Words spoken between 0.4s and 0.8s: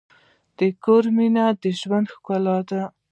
د